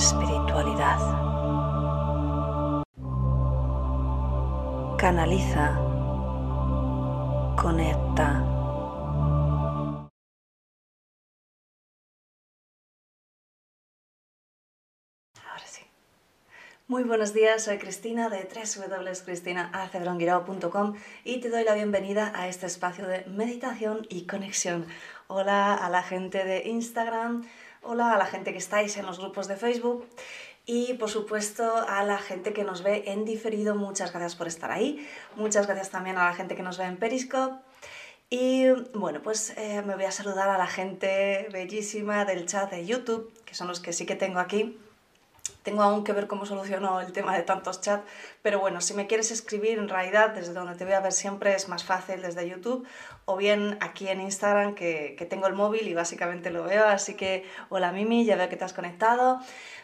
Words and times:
espiritualidad. 0.00 0.98
Canaliza. 4.96 5.76
Conecta. 7.60 8.40
Ahora 15.46 15.66
sí. 15.66 15.82
Muy 16.88 17.04
buenos 17.04 17.34
días, 17.34 17.64
soy 17.64 17.76
Cristina 17.76 18.30
de 18.30 18.48
www.cristinacedronguirao.com 18.48 20.94
y 21.24 21.40
te 21.40 21.50
doy 21.50 21.64
la 21.64 21.74
bienvenida 21.74 22.32
a 22.34 22.48
este 22.48 22.64
espacio 22.64 23.06
de 23.06 23.26
meditación 23.26 24.06
y 24.08 24.26
conexión. 24.26 24.86
Hola 25.26 25.74
a 25.74 25.90
la 25.90 26.02
gente 26.02 26.42
de 26.44 26.70
Instagram, 26.70 27.44
hola 27.82 28.12
a 28.12 28.18
la 28.18 28.26
gente 28.26 28.52
que 28.52 28.58
estáis 28.58 28.96
en 28.96 29.06
los 29.06 29.18
grupos 29.18 29.48
de 29.48 29.56
Facebook 29.56 30.06
y 30.66 30.94
por 30.94 31.08
supuesto 31.08 31.84
a 31.88 32.02
la 32.04 32.18
gente 32.18 32.52
que 32.52 32.64
nos 32.64 32.82
ve 32.82 33.04
en 33.06 33.24
diferido, 33.24 33.74
muchas 33.74 34.12
gracias 34.12 34.36
por 34.36 34.46
estar 34.46 34.70
ahí. 34.70 35.06
Muchas 35.34 35.66
gracias 35.66 35.90
también 35.90 36.16
a 36.18 36.26
la 36.26 36.34
gente 36.34 36.54
que 36.54 36.62
nos 36.62 36.78
ve 36.78 36.84
en 36.84 36.96
Periscope. 36.96 37.56
Y 38.28 38.68
bueno, 38.94 39.20
pues 39.22 39.54
eh, 39.56 39.82
me 39.84 39.96
voy 39.96 40.04
a 40.04 40.12
saludar 40.12 40.48
a 40.48 40.58
la 40.58 40.68
gente 40.68 41.48
bellísima 41.50 42.24
del 42.24 42.46
chat 42.46 42.70
de 42.70 42.86
YouTube, 42.86 43.32
que 43.44 43.54
son 43.54 43.66
los 43.66 43.80
que 43.80 43.92
sí 43.92 44.06
que 44.06 44.14
tengo 44.14 44.38
aquí. 44.38 44.78
Tengo 45.64 45.82
aún 45.82 46.04
que 46.04 46.12
ver 46.12 46.28
cómo 46.28 46.46
soluciono 46.46 47.00
el 47.00 47.12
tema 47.12 47.36
de 47.36 47.42
tantos 47.42 47.80
chats, 47.80 48.08
pero 48.42 48.60
bueno, 48.60 48.80
si 48.80 48.94
me 48.94 49.06
quieres 49.06 49.30
escribir 49.30 49.78
en 49.78 49.88
realidad 49.88 50.30
desde 50.30 50.52
donde 50.52 50.74
te 50.74 50.84
voy 50.84 50.94
a 50.94 51.00
ver 51.00 51.12
siempre 51.12 51.54
es 51.54 51.68
más 51.68 51.84
fácil 51.84 52.22
desde 52.22 52.48
YouTube 52.48 52.86
o 53.24 53.36
bien 53.36 53.78
aquí 53.80 54.08
en 54.08 54.20
Instagram 54.20 54.74
que, 54.74 55.14
que 55.18 55.26
tengo 55.26 55.46
el 55.46 55.54
móvil 55.54 55.88
y 55.88 55.94
básicamente 55.94 56.50
lo 56.50 56.64
veo, 56.64 56.86
así 56.86 57.14
que 57.14 57.44
hola 57.68 57.92
Mimi, 57.92 58.24
ya 58.24 58.36
veo 58.36 58.48
que 58.48 58.56
te 58.56 58.64
has 58.64 58.72
conectado. 58.72 59.40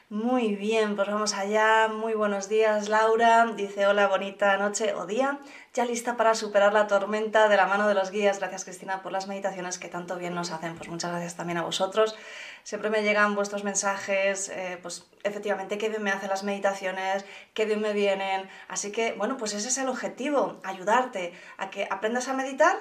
Muy 0.08 0.54
bien, 0.54 0.94
pues 0.94 1.08
vamos 1.08 1.34
allá. 1.34 1.88
Muy 1.88 2.14
buenos 2.14 2.48
días, 2.48 2.88
Laura. 2.88 3.44
Dice 3.56 3.88
hola, 3.88 4.06
bonita 4.06 4.56
noche 4.56 4.94
o 4.94 5.04
día. 5.04 5.40
Ya 5.74 5.84
lista 5.84 6.16
para 6.16 6.36
superar 6.36 6.72
la 6.72 6.86
tormenta 6.86 7.48
de 7.48 7.56
la 7.56 7.66
mano 7.66 7.88
de 7.88 7.94
los 7.94 8.12
guías. 8.12 8.38
Gracias, 8.38 8.62
Cristina, 8.62 9.02
por 9.02 9.10
las 9.10 9.26
meditaciones 9.26 9.80
que 9.80 9.88
tanto 9.88 10.14
bien 10.14 10.32
nos 10.32 10.52
hacen. 10.52 10.76
Pues 10.76 10.88
muchas 10.88 11.10
gracias 11.10 11.34
también 11.34 11.58
a 11.58 11.62
vosotros. 11.62 12.14
Siempre 12.62 12.88
me 12.88 13.02
llegan 13.02 13.34
vuestros 13.34 13.64
mensajes, 13.64 14.48
eh, 14.48 14.78
pues 14.80 15.06
efectivamente, 15.24 15.76
qué 15.76 15.88
bien 15.88 16.04
me 16.04 16.12
hacen 16.12 16.28
las 16.28 16.44
meditaciones, 16.44 17.24
qué 17.52 17.64
bien 17.64 17.80
me 17.80 17.92
vienen. 17.92 18.45
Así 18.68 18.92
que, 18.92 19.12
bueno, 19.12 19.36
pues 19.36 19.54
ese 19.54 19.68
es 19.68 19.78
el 19.78 19.88
objetivo, 19.88 20.60
ayudarte 20.64 21.32
a 21.56 21.70
que 21.70 21.86
aprendas 21.90 22.28
a 22.28 22.34
meditar 22.34 22.76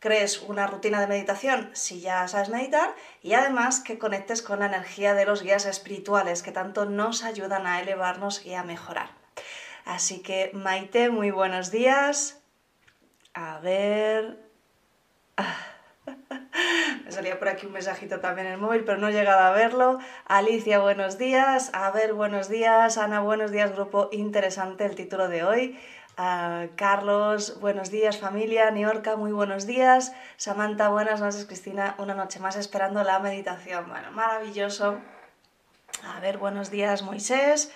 crees 0.00 0.42
una 0.42 0.66
rutina 0.66 1.00
de 1.00 1.06
meditación 1.08 1.70
si 1.72 2.00
ya 2.00 2.26
sabes 2.28 2.50
meditar 2.50 2.94
y 3.22 3.32
además 3.32 3.80
que 3.80 3.98
conectes 3.98 4.42
con 4.42 4.60
la 4.60 4.66
energía 4.66 5.14
de 5.14 5.24
los 5.24 5.42
guías 5.42 5.66
espirituales 5.66 6.42
que 6.42 6.52
tanto 6.52 6.84
nos 6.84 7.24
ayudan 7.24 7.66
a 7.66 7.80
elevarnos 7.80 8.46
y 8.46 8.54
a 8.54 8.62
mejorar. 8.62 9.10
Así 9.84 10.20
que 10.20 10.50
Maite, 10.52 11.10
muy 11.10 11.30
buenos 11.30 11.70
días. 11.70 12.40
A 13.34 13.58
ver... 13.58 14.38
Me 17.08 17.14
salía 17.14 17.38
por 17.38 17.48
aquí 17.48 17.64
un 17.64 17.72
mensajito 17.72 18.20
también 18.20 18.48
en 18.48 18.52
el 18.52 18.58
móvil, 18.58 18.84
pero 18.84 18.98
no 18.98 19.08
he 19.08 19.12
llegado 19.12 19.40
a 19.40 19.52
verlo. 19.52 19.98
Alicia, 20.26 20.78
buenos 20.78 21.16
días. 21.16 21.70
A 21.72 21.90
ver, 21.90 22.12
buenos 22.12 22.50
días. 22.50 22.98
Ana, 22.98 23.20
buenos 23.20 23.50
días. 23.50 23.72
Grupo 23.72 24.10
interesante 24.12 24.84
el 24.84 24.94
título 24.94 25.26
de 25.28 25.42
hoy. 25.42 25.80
Uh, 26.18 26.68
Carlos, 26.76 27.60
buenos 27.60 27.90
días 27.90 28.18
familia, 28.18 28.70
Niorca, 28.72 29.16
muy 29.16 29.32
buenos 29.32 29.66
días, 29.66 30.12
Samantha, 30.36 30.88
buenas 30.88 31.20
noches, 31.20 31.46
Cristina, 31.46 31.94
una 31.98 32.12
noche 32.12 32.40
más 32.40 32.56
esperando 32.56 33.04
la 33.04 33.20
meditación. 33.20 33.88
Bueno, 33.88 34.10
maravilloso. 34.10 34.98
A 36.04 36.20
ver, 36.20 36.36
buenos 36.36 36.70
días, 36.70 37.02
Moisés. 37.02 37.72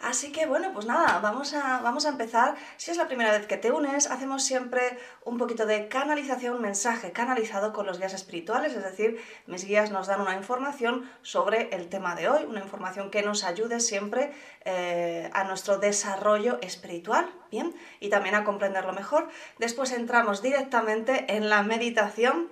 Así 0.00 0.30
que 0.30 0.46
bueno, 0.46 0.72
pues 0.72 0.86
nada, 0.86 1.20
vamos 1.20 1.54
a, 1.54 1.80
vamos 1.80 2.06
a 2.06 2.10
empezar. 2.10 2.54
Si 2.76 2.90
es 2.90 2.96
la 2.96 3.06
primera 3.06 3.32
vez 3.32 3.46
que 3.46 3.56
te 3.56 3.72
unes, 3.72 4.10
hacemos 4.10 4.44
siempre 4.44 4.98
un 5.24 5.38
poquito 5.38 5.66
de 5.66 5.88
canalización, 5.88 6.60
mensaje 6.60 7.12
canalizado 7.12 7.72
con 7.72 7.86
los 7.86 7.98
guías 7.98 8.12
espirituales, 8.12 8.74
es 8.74 8.82
decir, 8.82 9.20
mis 9.46 9.64
guías 9.64 9.90
nos 9.90 10.06
dan 10.06 10.20
una 10.20 10.34
información 10.34 11.10
sobre 11.22 11.74
el 11.74 11.88
tema 11.88 12.14
de 12.14 12.28
hoy, 12.28 12.44
una 12.44 12.60
información 12.60 13.10
que 13.10 13.22
nos 13.22 13.44
ayude 13.44 13.80
siempre 13.80 14.32
eh, 14.64 15.30
a 15.32 15.44
nuestro 15.44 15.78
desarrollo 15.78 16.58
espiritual, 16.60 17.30
¿bien? 17.50 17.74
Y 18.00 18.10
también 18.10 18.34
a 18.34 18.44
comprenderlo 18.44 18.92
mejor. 18.92 19.28
Después 19.58 19.92
entramos 19.92 20.42
directamente 20.42 21.36
en 21.36 21.48
la 21.48 21.62
meditación 21.62 22.48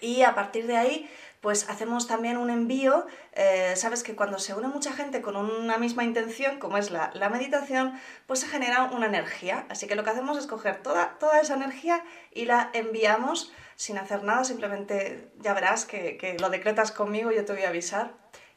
y 0.00 0.22
a 0.22 0.34
partir 0.34 0.66
de 0.66 0.76
ahí 0.76 1.10
pues 1.40 1.68
hacemos 1.70 2.06
también 2.06 2.36
un 2.36 2.50
envío, 2.50 3.06
eh, 3.32 3.74
sabes 3.76 4.02
que 4.02 4.14
cuando 4.14 4.38
se 4.38 4.54
une 4.54 4.68
mucha 4.68 4.92
gente 4.92 5.22
con 5.22 5.36
una 5.36 5.78
misma 5.78 6.04
intención, 6.04 6.58
como 6.58 6.76
es 6.76 6.90
la, 6.90 7.10
meditación, 7.30 7.98
pues 8.26 8.40
se 8.40 8.46
genera 8.46 8.84
una 8.84 9.06
energía. 9.06 9.64
Así 9.70 9.86
que 9.86 9.94
lo 9.94 10.04
que 10.04 10.10
hacemos 10.10 10.36
es 10.36 10.46
coger 10.46 10.82
toda, 10.82 11.18
toda 11.18 11.40
esa 11.40 11.54
energía 11.54 12.04
y 12.30 12.44
la 12.44 12.70
enviamos 12.74 13.52
sin 13.76 13.96
hacer 13.96 14.22
nada, 14.22 14.44
simplemente 14.44 15.32
ya 15.38 15.54
verás 15.54 15.86
que, 15.86 16.36
lo 16.38 16.50
decretas 16.50 16.92
conmigo, 16.92 17.30
yo 17.30 17.44
te 17.46 17.54
voy 17.54 17.62
a 17.62 17.68
avisar. 17.68 18.12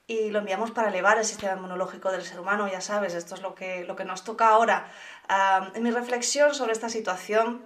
Y 0.05 0.31
lo 0.31 0.39
enviamos 0.39 0.71
para 0.71 0.89
elevar 0.89 1.17
el 1.17 1.23
sistema 1.23 1.53
inmunológico 1.53 2.11
del 2.11 2.23
ser 2.23 2.37
humano, 2.37 2.67
ya 2.67 2.81
sabes, 2.81 3.13
esto 3.13 3.35
es 3.35 3.41
lo 3.41 3.55
que, 3.55 3.85
lo 3.85 3.95
que 3.95 4.03
nos 4.03 4.25
toca 4.25 4.49
ahora. 4.49 4.91
en 5.73 5.81
mi 5.81 5.91
reflexión 5.91 6.53
sobre 6.53 6.73
esta 6.73 6.89
situación 6.89 7.65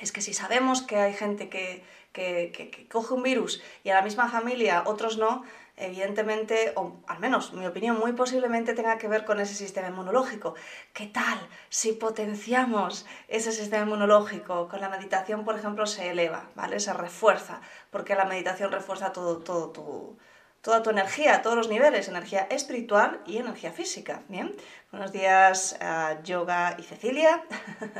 es 0.00 0.10
que 0.10 0.20
si 0.20 0.34
sabemos 0.34 0.82
que 0.82 0.96
hay 0.96 1.14
gente 1.14 1.48
que, 1.48 1.84
que, 2.12 2.86
coge 2.90 3.14
un 3.14 3.22
virus 3.22 3.62
y 3.84 3.90
a 3.90 3.94
la 3.94 4.02
misma 4.02 4.28
familia 4.28 4.82
otros 4.86 5.18
no, 5.18 5.44
evidentemente, 5.76 6.72
o 6.76 6.96
al 7.06 7.18
menos 7.18 7.52
mi 7.52 7.66
opinión, 7.66 7.98
muy 7.98 8.12
posiblemente 8.12 8.74
tenga 8.74 8.98
que 8.98 9.08
ver 9.08 9.24
con 9.24 9.40
ese 9.40 9.54
sistema 9.54 9.88
inmunológico. 9.88 10.54
¿Qué 10.92 11.06
tal 11.06 11.38
si 11.70 11.92
potenciamos 11.92 13.06
ese 13.28 13.52
sistema 13.52 13.84
inmunológico? 13.84 14.68
Con 14.68 14.80
la 14.80 14.88
meditación, 14.88 15.44
por 15.44 15.56
ejemplo, 15.58 15.86
se 15.86 16.10
eleva, 16.10 16.50
¿vale? 16.54 16.80
Se 16.80 16.92
refuerza, 16.92 17.60
porque 17.90 18.14
la 18.14 18.26
meditación 18.26 18.70
refuerza 18.70 19.12
todo, 19.12 19.38
todo 19.38 19.70
tu 19.70 20.18
toda 20.62 20.82
tu 20.82 20.90
energía 20.90 21.42
todos 21.42 21.56
los 21.56 21.68
niveles, 21.68 22.08
energía 22.08 22.46
espiritual 22.48 23.20
y 23.26 23.38
energía 23.38 23.72
física. 23.72 24.22
Bien, 24.28 24.54
buenos 24.92 25.10
días 25.10 25.76
Yoga 26.22 26.76
y 26.78 26.84
Cecilia. 26.84 27.42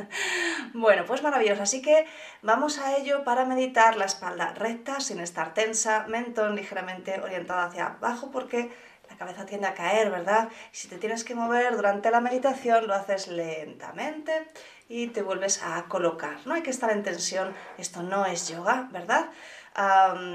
bueno, 0.73 1.03
pues 1.05 1.21
maravilloso. 1.21 1.61
Así 1.61 1.81
que 1.81 2.07
vamos 2.41 2.79
a 2.79 2.95
ello 2.95 3.25
para 3.25 3.43
meditar 3.43 3.97
la 3.97 4.05
espalda 4.05 4.53
recta, 4.53 5.01
sin 5.01 5.19
estar 5.19 5.53
tensa, 5.53 6.05
mentón 6.07 6.55
ligeramente 6.55 7.19
orientado 7.19 7.59
hacia 7.59 7.87
abajo, 7.87 8.31
porque 8.31 8.71
la 9.09 9.17
cabeza 9.17 9.45
tiende 9.45 9.67
a 9.67 9.73
caer, 9.73 10.09
¿verdad? 10.09 10.47
Si 10.71 10.87
te 10.87 10.97
tienes 10.97 11.25
que 11.25 11.35
mover 11.35 11.75
durante 11.75 12.11
la 12.11 12.21
meditación, 12.21 12.87
lo 12.87 12.93
haces 12.93 13.27
lentamente 13.27 14.47
y 14.87 15.07
te 15.07 15.21
vuelves 15.21 15.61
a 15.61 15.83
colocar. 15.89 16.37
No 16.45 16.53
hay 16.53 16.61
que 16.61 16.69
estar 16.69 16.91
en 16.91 17.03
tensión, 17.03 17.53
esto 17.77 18.03
no 18.03 18.25
es 18.25 18.47
yoga, 18.47 18.87
¿verdad? 18.91 19.29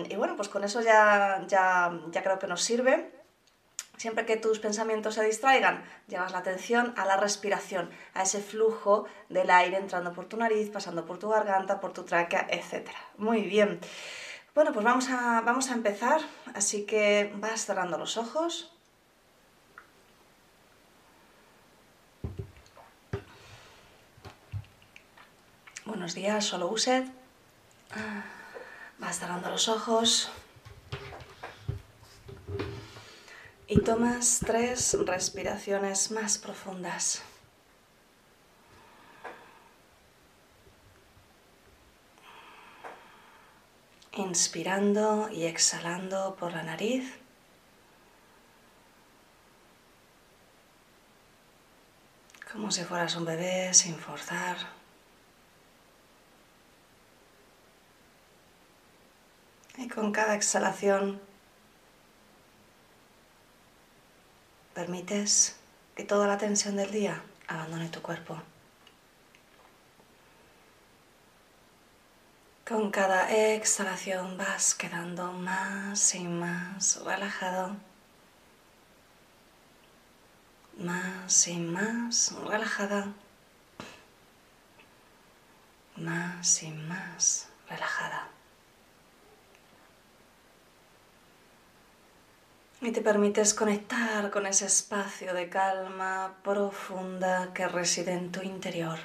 Y 0.09 0.17
bueno, 0.17 0.37
pues 0.37 0.49
con 0.49 0.65
eso 0.65 0.81
ya, 0.81 1.45
ya, 1.47 1.93
creo 2.23 2.39
que 2.39 2.47
nos 2.47 2.63
sirve. 2.63 3.13
Siempre 3.97 4.25
que 4.25 4.37
tus 4.37 4.61
pensamientos 4.61 5.15
se 5.15 5.25
distraigan, 5.25 5.85
llevas 6.07 6.31
la 6.31 6.39
atención 6.39 6.95
a 6.97 7.05
la 7.05 7.17
respiración, 7.17 7.91
a 8.15 8.23
ese 8.23 8.41
flujo 8.41 9.07
del 9.29 9.51
aire 9.51 9.77
entrando 9.77 10.13
por 10.13 10.27
tu 10.27 10.37
nariz, 10.37 10.71
pasando 10.71 11.05
por 11.05 11.19
tu 11.19 11.29
garganta, 11.29 11.81
por 11.81 11.93
tu 11.93 12.05
tráquea, 12.05 12.47
etc. 12.49 12.89
Muy 13.17 13.43
bien. 13.43 13.81
Bueno, 14.55 14.73
pues 14.73 14.85
vamos 14.85 15.09
a, 15.11 15.41
vamos 15.41 15.71
a 15.71 15.75
empezar, 15.75 16.21
así 16.55 16.87
que 16.87 17.33
vas 17.37 17.67
cerrando 17.67 17.99
los 17.99 18.17
ojos. 18.17 18.73
Buenos 25.85 26.15
días, 26.15 26.45
solo 26.45 26.69
Used. 26.69 27.05
Vas 29.09 29.21
cerrando 29.21 29.49
los 29.49 29.69
ojos. 29.69 30.29
Y 33.67 33.81
tomas 33.81 34.41
tres 34.45 34.99
respiraciones 35.07 36.11
más 36.11 36.37
profundas. 36.37 37.23
inspirando 44.13 45.31
y 45.31 45.45
exhalando 45.45 46.35
por 46.35 46.53
la 46.53 46.65
nariz. 46.65 47.19
Como 52.53 52.71
si 52.71 52.85
fueras 52.85 53.17
un 53.17 53.25
bebé 53.25 53.73
sin 53.73 53.97
forzar. 53.97 54.78
Y 59.79 59.87
con 59.87 60.11
cada 60.11 60.35
exhalación 60.35 61.21
permites 64.75 65.57
que 65.95 66.03
toda 66.03 66.27
la 66.27 66.37
tensión 66.37 66.75
del 66.75 66.91
día 66.91 67.23
abandone 67.47 67.89
tu 67.89 68.03
cuerpo. 68.03 68.43
Con 72.67 72.91
cada 72.91 73.33
exhalación 73.33 74.37
vas 74.37 74.75
quedando 74.75 75.33
más 75.33 76.13
y 76.17 76.25
más 76.25 77.01
relajado. 77.05 77.77
Más 80.77 81.47
y 81.47 81.57
más 81.57 82.35
relajada. 82.45 83.13
Más 85.95 86.65
y 86.65 86.73
más 86.73 87.49
relajada. 87.69 88.38
Y 92.81 92.93
te 92.93 93.01
permites 93.01 93.55
conectar 93.55 94.31
con 94.31 94.47
ese 94.47 94.67
espacio 94.67 95.35
de 95.35 95.49
calma 95.49 96.37
profunda 96.45 97.53
que 97.53 97.67
reside 97.67 98.13
en 98.13 98.31
tu 98.31 98.41
interior. 98.43 98.99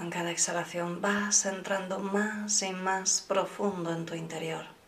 Con 0.00 0.08
cada 0.08 0.30
exhalación 0.30 1.02
vas 1.02 1.44
entrando 1.44 1.98
más 1.98 2.62
y 2.62 2.72
más 2.72 3.20
profundo 3.20 3.92
en 3.92 4.06
tu 4.06 4.14
interior. 4.14 4.79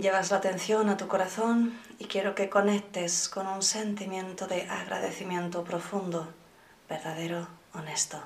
Llevas 0.00 0.30
la 0.30 0.36
atención 0.36 0.88
a 0.90 0.96
tu 0.96 1.08
corazón 1.08 1.78
y 1.98 2.04
quiero 2.04 2.34
que 2.34 2.50
conectes 2.50 3.28
con 3.28 3.46
un 3.46 3.62
sentimiento 3.62 4.46
de 4.46 4.62
agradecimiento 4.62 5.64
profundo, 5.64 6.32
verdadero, 6.88 7.48
honesto. 7.72 8.20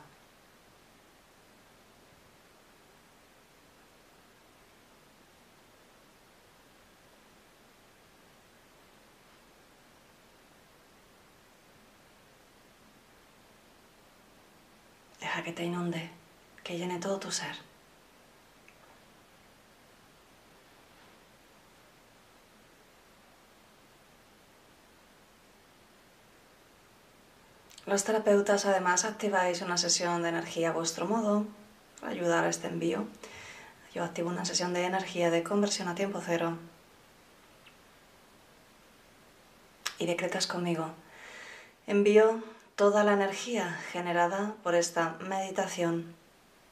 que 15.42 15.52
te 15.52 15.64
inunde, 15.64 16.10
que 16.62 16.76
llene 16.76 16.98
todo 16.98 17.18
tu 17.18 17.30
ser. 17.30 17.69
Los 27.86 28.04
terapeutas 28.04 28.66
además 28.66 29.04
activáis 29.04 29.62
una 29.62 29.78
sesión 29.78 30.22
de 30.22 30.28
energía 30.28 30.68
a 30.68 30.72
vuestro 30.72 31.06
modo 31.06 31.46
para 32.00 32.12
ayudar 32.12 32.44
a 32.44 32.48
este 32.48 32.68
envío. 32.68 33.06
Yo 33.94 34.04
activo 34.04 34.28
una 34.28 34.44
sesión 34.44 34.72
de 34.74 34.84
energía 34.84 35.30
de 35.30 35.42
conversión 35.42 35.88
a 35.88 35.94
tiempo 35.94 36.20
cero 36.24 36.58
y 39.98 40.06
decretas 40.06 40.46
conmigo. 40.46 40.90
Envío 41.86 42.42
toda 42.76 43.02
la 43.02 43.14
energía 43.14 43.78
generada 43.92 44.54
por 44.62 44.74
esta 44.74 45.16
meditación 45.20 46.14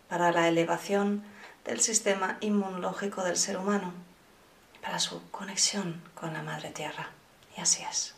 para 0.09 0.33
la 0.33 0.49
elevación 0.49 1.25
del 1.65 1.81
sistema 1.81 2.39
inmunológico 2.41 3.23
del 3.25 3.37
ser 3.37 3.59
humano, 3.59 3.93
para 4.81 4.99
su 4.99 5.23
conexión 5.31 6.03
con 6.15 6.33
la 6.33 6.43
Madre 6.43 6.71
Tierra. 6.71 7.11
Y 7.57 7.61
así 7.61 7.83
es. 7.83 8.18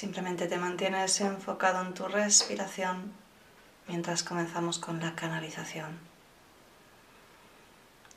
Simplemente 0.00 0.46
te 0.46 0.56
mantienes 0.56 1.20
enfocado 1.20 1.82
en 1.82 1.92
tu 1.92 2.08
respiración 2.08 3.12
mientras 3.86 4.22
comenzamos 4.22 4.78
con 4.78 4.98
la 4.98 5.14
canalización. 5.14 5.98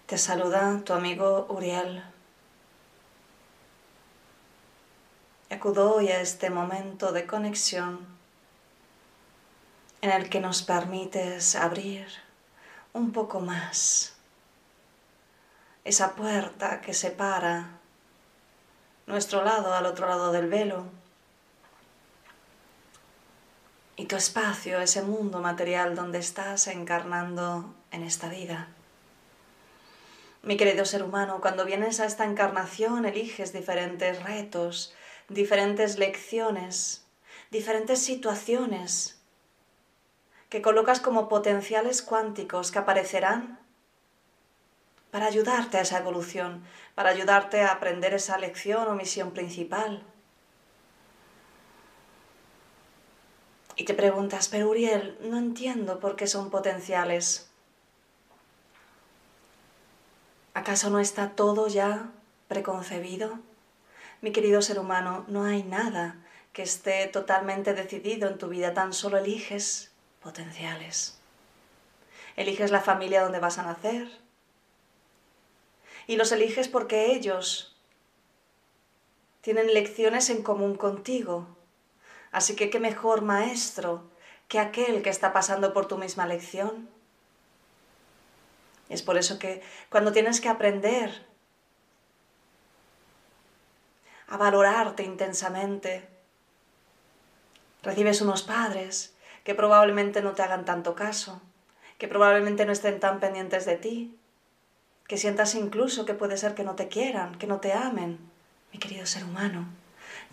Te 0.05 0.17
saluda 0.17 0.79
tu 0.85 0.93
amigo 0.93 1.45
Uriel 1.49 2.01
acudo 5.49 5.95
hoy 5.95 6.07
a 6.07 6.21
este 6.21 6.49
momento 6.49 7.11
de 7.11 7.25
conexión 7.25 8.07
en 9.99 10.11
el 10.11 10.29
que 10.29 10.39
nos 10.39 10.63
permites 10.63 11.57
abrir 11.57 12.07
un 12.93 13.11
poco 13.11 13.41
más 13.41 14.15
esa 15.83 16.15
puerta 16.15 16.79
que 16.79 16.93
separa 16.93 17.71
nuestro 19.05 19.43
lado 19.43 19.73
al 19.73 19.85
otro 19.85 20.07
lado 20.07 20.31
del 20.31 20.47
velo 20.47 21.02
y 23.95 24.05
tu 24.05 24.15
espacio, 24.15 24.79
ese 24.79 25.01
mundo 25.01 25.39
material 25.39 25.95
donde 25.95 26.19
estás 26.19 26.67
encarnando 26.67 27.73
en 27.91 28.03
esta 28.03 28.29
vida. 28.29 28.69
Mi 30.41 30.57
querido 30.57 30.83
ser 30.85 31.03
humano, 31.03 31.39
cuando 31.41 31.63
vienes 31.63 31.99
a 31.99 32.05
esta 32.05 32.25
encarnación 32.25 33.05
eliges 33.05 33.53
diferentes 33.53 34.21
retos, 34.23 34.93
diferentes 35.29 35.97
lecciones, 35.97 37.05
diferentes 37.49 38.03
situaciones 38.03 39.21
que 40.49 40.61
colocas 40.61 40.99
como 40.99 41.29
potenciales 41.29 42.01
cuánticos 42.01 42.71
que 42.71 42.79
aparecerán 42.79 43.59
para 45.11 45.27
ayudarte 45.27 45.77
a 45.77 45.81
esa 45.81 45.99
evolución, 45.99 46.63
para 46.95 47.11
ayudarte 47.11 47.61
a 47.61 47.71
aprender 47.71 48.13
esa 48.13 48.37
lección 48.37 48.87
o 48.87 48.95
misión 48.95 49.31
principal. 49.31 50.03
Y 53.75 53.85
te 53.85 53.93
preguntas, 53.93 54.49
pero 54.49 54.69
Uriel, 54.69 55.17
no 55.21 55.37
entiendo 55.37 55.99
por 55.99 56.15
qué 56.15 56.27
son 56.27 56.51
potenciales. 56.51 57.49
¿Acaso 60.53 60.91
no 60.91 60.99
está 60.99 61.31
todo 61.31 61.67
ya 61.67 62.11
preconcebido? 62.47 63.39
Mi 64.21 64.31
querido 64.31 64.61
ser 64.61 64.79
humano, 64.79 65.25
no 65.27 65.43
hay 65.43 65.63
nada 65.63 66.17
que 66.53 66.61
esté 66.61 67.07
totalmente 67.07 67.73
decidido 67.73 68.29
en 68.29 68.37
tu 68.37 68.47
vida, 68.47 68.75
tan 68.75 68.93
solo 68.93 69.17
eliges 69.17 69.91
potenciales. 70.21 71.17
Eliges 72.35 72.71
la 72.71 72.81
familia 72.81 73.23
donde 73.23 73.39
vas 73.39 73.57
a 73.57 73.63
nacer. 73.63 74.07
Y 76.05 76.15
los 76.15 76.31
eliges 76.31 76.67
porque 76.67 77.13
ellos 77.13 77.75
tienen 79.41 79.73
lecciones 79.73 80.29
en 80.29 80.43
común 80.43 80.75
contigo. 80.75 81.47
Así 82.33 82.55
que 82.57 82.69
qué 82.69 82.79
mejor 82.81 83.21
maestro 83.21 84.03
que 84.49 84.59
aquel 84.59 85.01
que 85.01 85.09
está 85.09 85.31
pasando 85.31 85.71
por 85.71 85.87
tu 85.87 85.97
misma 85.97 86.27
lección. 86.27 86.89
Es 88.89 89.01
por 89.01 89.17
eso 89.17 89.39
que 89.39 89.61
cuando 89.89 90.11
tienes 90.11 90.41
que 90.41 90.49
aprender 90.49 91.25
a 94.27 94.37
valorarte 94.37 95.03
intensamente. 95.03 96.09
Recibes 97.83 98.21
unos 98.21 98.41
padres 98.41 99.13
que 99.43 99.53
probablemente 99.53 100.21
no 100.23 100.31
te 100.33 100.41
hagan 100.41 100.65
tanto 100.65 100.95
caso, 100.95 101.39
que 101.99 102.07
probablemente 102.07 102.65
no 102.65 102.71
estén 102.71 102.99
tan 102.99 103.19
pendientes 103.19 103.65
de 103.65 103.75
ti, 103.75 104.17
que 105.07 105.17
sientas 105.17 105.53
incluso 105.53 106.05
que 106.05 106.15
puede 106.15 106.37
ser 106.37 106.55
que 106.55 106.63
no 106.63 106.75
te 106.75 106.87
quieran, 106.87 107.37
que 107.37 107.45
no 107.45 107.59
te 107.59 107.73
amen. 107.73 108.17
Mi 108.71 108.79
querido 108.79 109.05
ser 109.05 109.23
humano, 109.23 109.67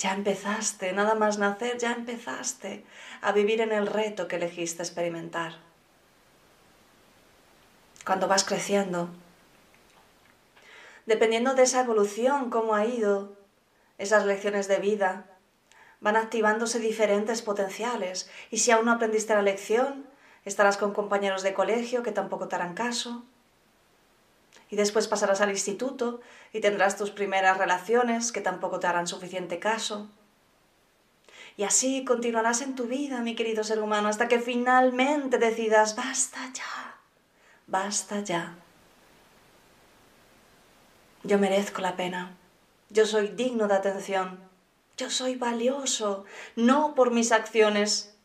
Ya 0.01 0.15
empezaste, 0.15 0.95
nada 0.95 1.15
más 1.15 1.37
nacer, 1.37 1.77
ya 1.77 1.93
empezaste 1.93 2.87
a 3.21 3.33
vivir 3.33 3.61
en 3.61 3.71
el 3.71 3.87
reto 3.87 4.29
que 4.29 4.37
elegiste 4.37 4.83
experimentar. 4.83 5.57
Cuando 8.07 8.27
vas 8.27 8.45
creciendo, 8.45 9.11
dependiendo 11.05 11.53
de 11.53 11.65
esa 11.65 11.83
evolución, 11.83 12.49
cómo 12.49 12.75
ha 12.75 12.87
ido, 12.87 13.37
esas 13.99 14.25
lecciones 14.25 14.69
de 14.69 14.79
vida, 14.79 15.27
van 16.01 16.17
activándose 16.17 16.79
diferentes 16.79 17.43
potenciales. 17.43 18.31
Y 18.51 18.57
si 18.57 18.71
aún 18.71 18.87
no 18.87 18.93
aprendiste 18.93 19.35
la 19.35 19.43
lección, 19.43 20.07
estarás 20.47 20.79
con 20.79 20.95
compañeros 20.95 21.43
de 21.43 21.53
colegio 21.53 22.03
que 22.03 22.11
tampoco 22.11 22.49
te 22.49 22.57
harán 22.57 22.73
caso. 22.73 23.23
Y 24.71 24.77
después 24.77 25.09
pasarás 25.09 25.41
al 25.41 25.51
instituto 25.51 26.21
y 26.53 26.61
tendrás 26.61 26.97
tus 26.97 27.11
primeras 27.11 27.59
relaciones 27.59 28.33
que 28.33 28.41
tampoco 28.41 28.79
te 28.79 28.87
harán 28.87 29.07
suficiente 29.07 29.59
caso. 29.59 30.09
Y 31.57 31.65
así 31.65 32.05
continuarás 32.05 32.63
en 32.63 32.75
tu 32.75 32.85
vida, 32.85 33.21
mi 33.21 33.35
querido 33.35 33.65
ser 33.65 33.81
humano, 33.81 34.09
hasta 34.09 34.29
que 34.29 34.39
finalmente 34.39 35.39
decidas, 35.39 35.97
basta 35.97 36.39
ya, 36.55 36.97
basta 37.67 38.21
ya. 38.21 38.57
Yo 41.23 41.39
merezco 41.39 41.83
la 41.83 41.97
pena, 41.97 42.37
yo 42.89 43.05
soy 43.05 43.29
digno 43.29 43.69
de 43.69 43.75
atención, 43.75 44.41
yo 44.97 45.11
soy 45.11 45.35
valioso, 45.35 46.25
no 46.57 46.95
por 46.95 47.11
mis 47.11 47.33
acciones, 47.33 48.17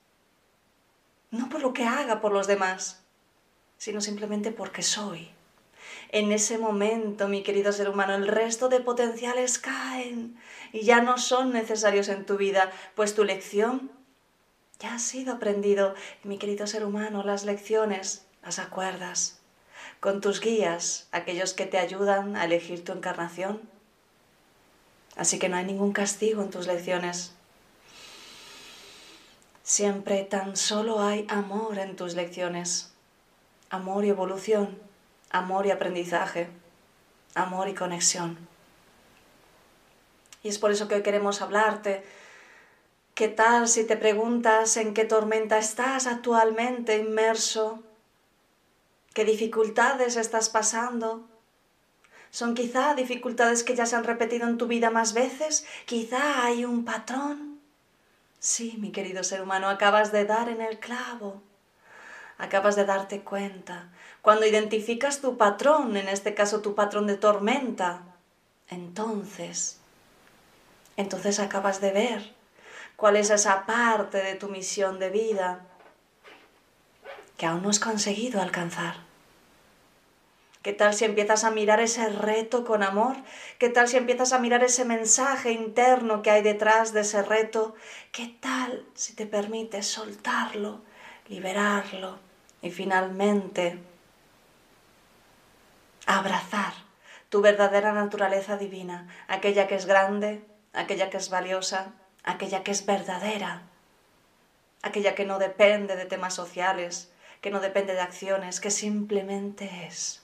no 1.32 1.50
por 1.50 1.62
lo 1.62 1.74
que 1.74 1.84
haga 1.84 2.22
por 2.22 2.32
los 2.32 2.48
demás, 2.48 3.04
sino 3.78 4.00
simplemente 4.00 4.52
porque 4.52 4.82
soy. 4.82 5.35
En 6.10 6.32
ese 6.32 6.58
momento, 6.58 7.28
mi 7.28 7.44
querido 7.44 7.72
ser 7.72 7.90
humano, 7.90 8.16
el 8.16 8.28
resto 8.28 8.70
de 8.70 8.80
potenciales 8.80 9.60
caen 9.60 10.38
y 10.72 10.82
ya 10.82 11.02
no 11.02 11.18
son 11.18 11.52
necesarios 11.52 12.10
en 12.10 12.26
tu 12.26 12.38
vida, 12.38 12.72
pues 12.96 13.16
tu 13.16 13.24
lección 13.24 13.92
ya 14.80 14.96
ha 14.96 15.00
sido 15.00 15.34
aprendido. 15.34 15.96
mi 16.24 16.38
querido 16.38 16.68
ser 16.68 16.86
humano, 16.86 17.24
las 17.24 17.46
lecciones 17.46 18.26
las 18.44 18.60
acuerdas 18.60 19.40
con 20.00 20.22
tus 20.22 20.40
guías, 20.40 21.08
aquellos 21.12 21.54
que 21.54 21.66
te 21.66 21.80
ayudan 21.80 22.36
a 22.36 22.46
elegir 22.46 22.84
tu 22.84 22.92
encarnación. 22.92 23.60
Así 25.16 25.40
que 25.40 25.50
no 25.50 25.58
hay 25.58 25.66
ningún 25.66 25.94
castigo 25.94 26.44
en 26.44 26.52
tus 26.52 26.68
lecciones. 26.68 27.34
Siempre 29.64 30.24
tan 30.24 30.58
solo 30.58 31.02
hay 31.02 31.26
amor 31.28 31.80
en 31.80 31.96
tus 31.96 32.14
lecciones, 32.14 32.94
amor 33.72 34.06
y 34.06 34.10
evolución 34.10 34.78
amor 35.36 35.66
y 35.66 35.72
aprendizaje, 35.72 36.48
amor 37.34 37.68
y 37.68 37.74
conexión. 37.74 38.38
Y 40.44 40.50
es 40.50 40.60
por 40.60 40.72
eso 40.72 40.88
que 40.88 40.96
hoy 40.96 41.04
queremos 41.04 41.42
hablarte. 41.42 42.04
¿Qué 43.16 43.28
tal 43.28 43.68
si 43.68 43.86
te 43.86 43.98
preguntas 43.98 44.78
en 44.78 44.94
qué 44.94 45.06
tormenta 45.06 45.58
estás 45.58 46.08
actualmente 46.08 46.98
inmerso? 46.98 47.84
¿Qué 49.14 49.26
dificultades 49.26 50.16
estás 50.18 50.50
pasando? 50.50 51.28
¿Son 52.32 52.54
quizá 52.54 52.96
dificultades 52.96 53.64
que 53.64 53.76
ya 53.76 53.86
se 53.86 53.96
han 53.96 54.04
repetido 54.04 54.48
en 54.48 54.58
tu 54.58 54.68
vida 54.68 54.90
más 54.90 55.14
veces? 55.14 55.66
¿Quizá 55.86 56.46
hay 56.46 56.66
un 56.66 56.84
patrón? 56.86 57.60
Sí, 58.40 58.76
mi 58.78 58.92
querido 58.92 59.24
ser 59.24 59.42
humano, 59.42 59.70
acabas 59.70 60.12
de 60.12 60.26
dar 60.26 60.50
en 60.50 60.62
el 60.62 60.80
clavo 60.80 61.42
acabas 62.38 62.76
de 62.76 62.86
darte 62.86 63.22
cuenta. 63.22 63.90
Cuando 64.26 64.48
identificas 64.48 65.22
tu 65.22 65.38
patrón, 65.38 65.98
en 65.98 66.10
este 66.10 66.34
caso 66.34 66.62
tu 66.62 66.74
patrón 66.74 67.06
de 67.06 67.16
tormenta, 67.16 68.02
entonces, 68.70 69.78
entonces 70.98 71.40
acabas 71.40 71.80
de 71.80 71.92
ver 71.92 72.34
cuál 72.96 73.18
es 73.18 73.30
esa 73.30 73.68
parte 73.68 74.24
de 74.24 74.34
tu 74.34 74.48
misión 74.48 74.98
de 74.98 75.12
vida 75.12 75.68
que 77.38 77.46
aún 77.46 77.62
no 77.62 77.70
has 77.70 77.80
conseguido 77.80 78.42
alcanzar. 78.42 78.96
¿Qué 80.64 80.74
tal 80.74 80.96
si 80.96 81.06
empiezas 81.06 81.44
a 81.44 81.52
mirar 81.52 81.80
ese 81.80 82.10
reto 82.10 82.66
con 82.66 82.82
amor? 82.82 83.18
¿Qué 83.60 83.70
tal 83.70 83.88
si 83.88 83.98
empiezas 83.98 84.34
a 84.34 84.40
mirar 84.40 84.64
ese 84.64 84.86
mensaje 84.86 85.52
interno 85.52 86.24
que 86.24 86.32
hay 86.32 86.42
detrás 86.42 86.94
de 86.94 87.02
ese 87.02 87.22
reto? 87.22 87.76
¿Qué 88.12 88.36
tal 88.40 88.88
si 88.96 89.14
te 89.14 89.28
permites 89.28 89.86
soltarlo, 89.86 90.80
liberarlo 91.30 92.18
y 92.64 92.72
finalmente 92.72 93.78
abrazar 96.06 96.74
tu 97.30 97.42
verdadera 97.42 97.92
naturaleza 97.92 98.58
divina, 98.58 99.08
aquella 99.28 99.68
que 99.68 99.76
es 99.76 99.86
grande, 99.86 100.44
aquella 100.74 101.10
que 101.10 101.18
es 101.18 101.30
valiosa, 101.30 101.94
aquella 102.24 102.64
que 102.64 102.72
es 102.72 102.86
verdadera, 102.86 103.64
aquella 104.82 105.16
que 105.16 105.26
no 105.26 105.40
depende 105.40 105.96
de 105.96 106.06
temas 106.06 106.34
sociales, 106.34 107.12
que 107.42 107.52
no 107.52 107.60
depende 107.60 107.94
de 107.94 108.02
acciones, 108.02 108.60
que 108.60 108.72
simplemente 108.72 109.88
es. 109.88 110.24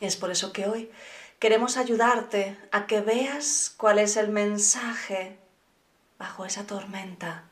Es 0.00 0.16
por 0.16 0.30
eso 0.30 0.52
que 0.52 0.66
hoy 0.66 0.90
queremos 1.38 1.76
ayudarte 1.76 2.56
a 2.70 2.86
que 2.86 3.00
veas 3.00 3.74
cuál 3.76 3.98
es 3.98 4.16
el 4.16 4.28
mensaje 4.28 5.38
bajo 6.18 6.44
esa 6.44 6.66
tormenta, 6.66 7.44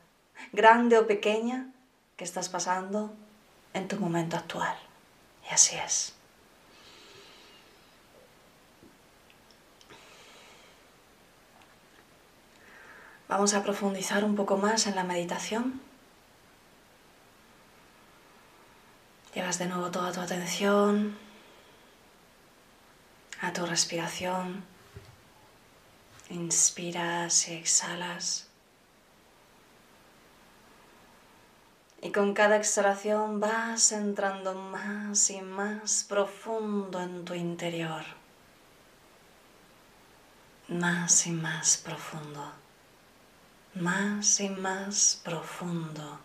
grande 0.52 0.99
o 0.99 1.07
pequeña, 1.07 1.71
que 2.16 2.25
estás 2.25 2.49
pasando 2.49 3.12
en 3.73 3.88
tu 3.88 3.97
momento 3.97 4.37
actual. 4.37 4.76
Y 5.49 5.55
así 5.55 5.77
es. 5.77 6.15
Vamos 13.29 13.55
a 13.55 13.63
profundizar 13.63 14.25
un 14.25 14.37
poco 14.37 14.57
más 14.57 14.87
en 14.87 14.95
la 14.95 15.03
meditación. 15.03 15.81
Llevas 19.35 19.59
de 19.59 19.67
nuevo 19.67 19.91
toda 19.91 20.13
tu 20.13 20.21
atención 20.21 21.19
a 23.41 23.53
tu 23.53 23.67
respiración. 23.67 24.63
Inspiras 26.31 27.49
y 27.49 27.55
exhalas. 27.55 28.49
Y 32.04 32.12
con 32.12 32.34
cada 32.34 32.56
exhalación 32.56 33.40
vas 33.40 33.90
entrando 33.90 34.54
más 34.54 35.30
y 35.30 35.40
más 35.40 36.04
profundo 36.06 37.00
en 37.00 37.25
tu 37.25 37.32
interior. 37.32 38.04
Más 40.68 41.26
y 41.26 41.30
más 41.30 41.78
profundo. 41.78 42.52
Más 43.73 44.38
y 44.40 44.50
más 44.50 45.18
profundo. 45.25 46.18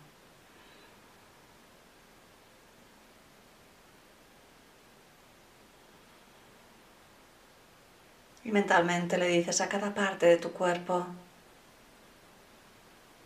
Y 8.44 8.52
mentalmente 8.52 9.16
le 9.16 9.28
dices 9.28 9.62
a 9.62 9.68
cada 9.70 9.94
parte 9.94 10.26
de 10.26 10.36
tu 10.36 10.52
cuerpo, 10.52 11.06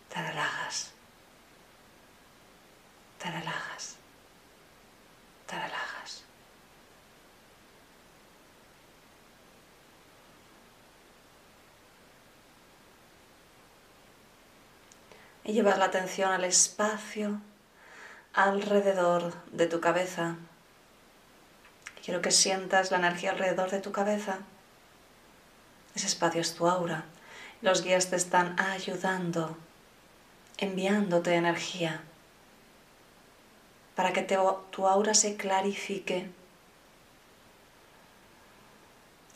te 0.08 0.23
relajas 0.23 0.94
te 3.25 3.31
relajas, 3.31 3.97
te 5.47 5.54
relajas. 5.54 6.25
Y 15.43 15.54
llevas 15.54 15.78
la 15.78 15.87
atención 15.87 16.33
al 16.33 16.45
espacio 16.45 17.40
alrededor 18.35 19.33
de 19.52 19.69
tu 19.69 19.81
cabeza. 19.81 20.37
Quiero 22.04 22.21
que 22.21 22.31
sientas 22.31 22.90
la 22.90 22.99
energía 22.99 23.31
alrededor 23.31 23.71
de 23.71 23.81
tu 23.81 23.90
cabeza. 23.90 24.40
Ese 25.95 26.09
espacio 26.09 26.43
es 26.43 26.54
tu 26.54 26.69
aura. 26.69 27.04
Los 27.62 27.83
guías 27.83 28.11
te 28.11 28.16
están 28.16 28.61
ayudando, 28.61 29.57
enviándote 30.59 31.35
energía 31.37 32.02
para 33.95 34.13
que 34.13 34.23
tu 34.23 34.87
aura 34.87 35.15
se 35.15 35.37
clarifique 35.37 36.29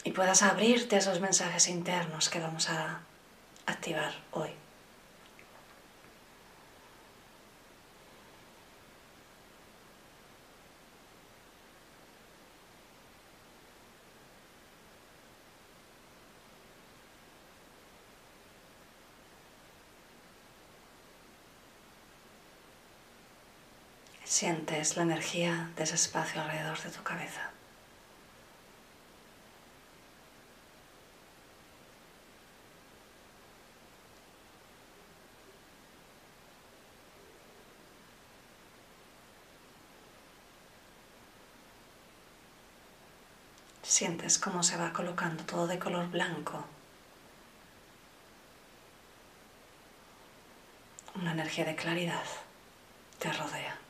y 0.05 0.13
puedas 0.13 0.43
abrirte 0.43 0.97
a 0.97 0.99
esos 1.01 1.21
mensajes 1.21 1.69
internos 1.69 2.29
que 2.29 2.41
vamos 2.41 2.69
a 2.69 3.01
activar 3.67 4.13
hoy. 4.33 4.51
sientes 24.39 24.97
la 24.97 25.03
energía 25.03 25.69
de 25.77 25.83
ese 25.83 25.97
espacio 25.97 26.41
alrededor 26.41 26.81
de 26.81 26.91
tu 26.91 27.03
cabeza. 27.03 27.51
Sientes 43.83 44.39
cómo 44.39 44.63
se 44.63 44.77
va 44.77 44.93
colocando 44.93 45.43
todo 45.43 45.67
de 45.67 45.81
color 45.81 46.09
blanco. 46.11 46.65
Una 51.17 51.33
energía 51.33 51.65
de 51.65 51.75
claridad 51.75 52.23
te 53.19 53.33
rodea. 53.33 53.88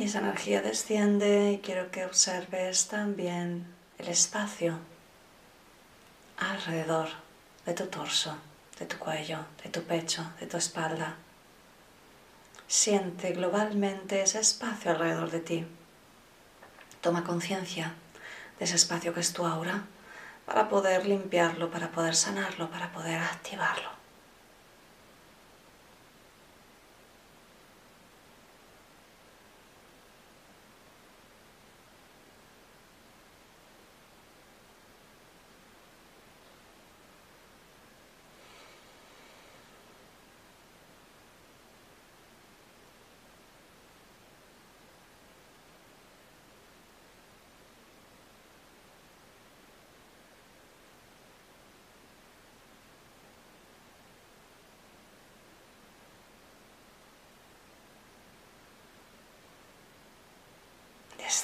Y 0.00 0.04
esa 0.04 0.20
energía 0.20 0.62
desciende 0.62 1.52
y 1.52 1.58
quiero 1.58 1.90
que 1.90 2.06
observes 2.06 2.88
también 2.88 3.66
el 3.98 4.08
espacio 4.08 4.78
alrededor 6.38 7.10
de 7.66 7.74
tu 7.74 7.84
torso, 7.88 8.34
de 8.78 8.86
tu 8.86 8.96
cuello, 8.96 9.40
de 9.62 9.68
tu 9.68 9.82
pecho, 9.82 10.24
de 10.40 10.46
tu 10.46 10.56
espalda. 10.56 11.16
Siente 12.66 13.32
globalmente 13.32 14.22
ese 14.22 14.40
espacio 14.40 14.92
alrededor 14.92 15.30
de 15.30 15.40
ti. 15.40 15.66
Toma 17.02 17.22
conciencia 17.22 17.92
de 18.58 18.64
ese 18.64 18.76
espacio 18.76 19.12
que 19.12 19.20
es 19.20 19.34
tu 19.34 19.44
aura 19.44 19.84
para 20.46 20.70
poder 20.70 21.04
limpiarlo, 21.04 21.70
para 21.70 21.90
poder 21.90 22.16
sanarlo, 22.16 22.70
para 22.70 22.90
poder 22.90 23.20
activarlo. 23.20 23.99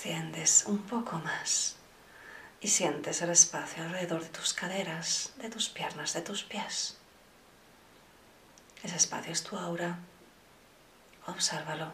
Desciendes 0.06 0.66
un 0.68 0.78
poco 0.82 1.18
más 1.18 1.74
y 2.60 2.68
sientes 2.68 3.22
el 3.22 3.30
espacio 3.30 3.82
alrededor 3.82 4.22
de 4.22 4.28
tus 4.28 4.54
caderas, 4.54 5.32
de 5.38 5.50
tus 5.50 5.68
piernas, 5.68 6.14
de 6.14 6.22
tus 6.22 6.44
pies. 6.44 6.96
Ese 8.84 8.94
espacio 8.94 9.32
es 9.32 9.42
tu 9.42 9.56
aura. 9.56 9.98
Obsérvalo. 11.26 11.92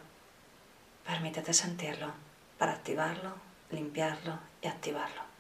Permítete 1.07 1.55
sentirlo 1.55 2.13
para 2.59 2.73
activarlo, 2.73 3.33
limpiarlo 3.71 4.39
y 4.61 4.67
activarlo. 4.67 5.32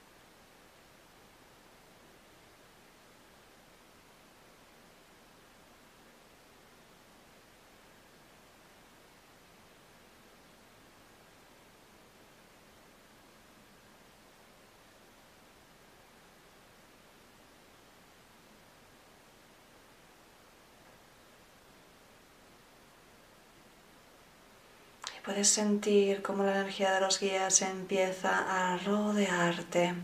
Puedes 25.24 25.48
sentir 25.48 26.20
cómo 26.20 26.42
la 26.42 26.50
energía 26.50 26.92
de 26.92 27.00
los 27.00 27.20
guías 27.20 27.62
empieza 27.62 28.72
a 28.72 28.76
rodearte 28.78 29.94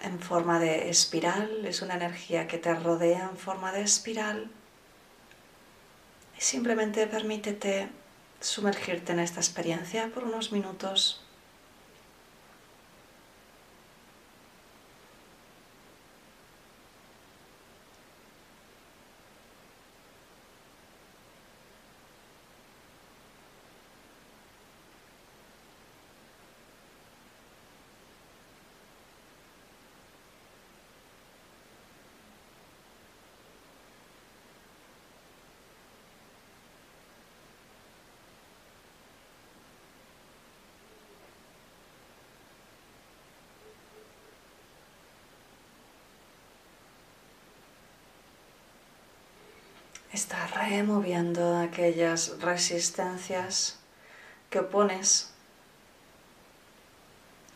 en 0.00 0.20
forma 0.20 0.60
de 0.60 0.90
espiral. 0.90 1.66
Es 1.66 1.82
una 1.82 1.96
energía 1.96 2.46
que 2.46 2.56
te 2.56 2.72
rodea 2.72 3.28
en 3.28 3.36
forma 3.36 3.72
de 3.72 3.82
espiral. 3.82 4.48
Y 6.38 6.40
simplemente 6.40 7.08
permítete 7.08 7.88
sumergirte 8.40 9.10
en 9.10 9.18
esta 9.18 9.40
experiencia 9.40 10.08
por 10.14 10.22
unos 10.22 10.52
minutos. 10.52 11.25
Está 50.16 50.46
removiendo 50.46 51.58
aquellas 51.58 52.40
resistencias 52.40 53.78
que 54.48 54.60
opones 54.60 55.30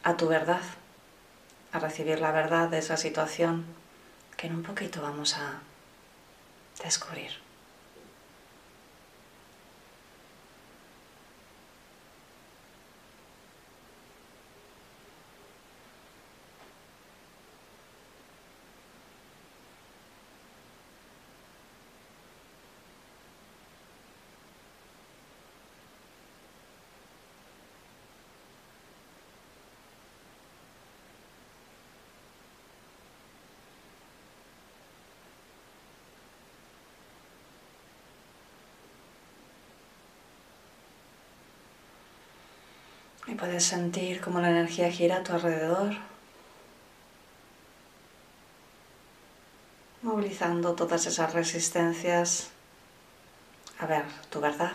a 0.02 0.18
tu 0.18 0.28
verdad, 0.28 0.60
a 1.72 1.78
recibir 1.78 2.20
la 2.20 2.32
verdad 2.32 2.68
de 2.68 2.78
esa 2.78 2.98
situación 2.98 3.64
que 4.36 4.46
en 4.46 4.56
un 4.56 4.62
poquito 4.62 5.00
vamos 5.00 5.38
a 5.38 5.60
descubrir. 6.84 7.49
Y 43.30 43.34
puedes 43.36 43.62
sentir 43.62 44.20
cómo 44.20 44.40
la 44.40 44.50
energía 44.50 44.90
gira 44.90 45.18
a 45.18 45.22
tu 45.22 45.32
alrededor, 45.32 45.94
movilizando 50.02 50.74
todas 50.74 51.06
esas 51.06 51.32
resistencias 51.32 52.50
a 53.78 53.86
ver 53.86 54.04
tu 54.30 54.40
verdad. 54.40 54.72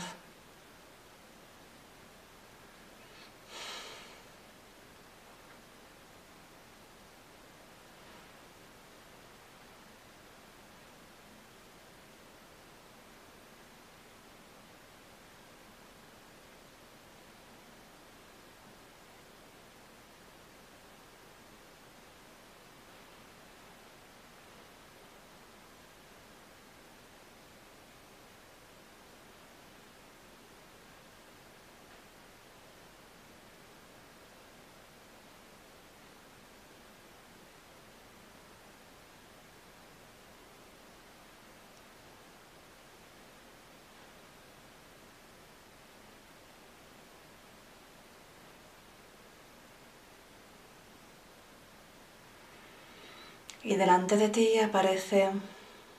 Y 53.66 53.78
delante 53.78 54.16
de 54.16 54.30
ti 54.30 54.60
aparece 54.60 55.32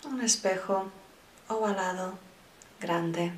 un 0.05 0.21
espejo 0.23 0.89
ovalado, 1.49 2.17
grande. 2.81 3.33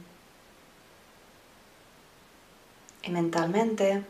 Y 3.03 3.11
mentalmente 3.11 4.05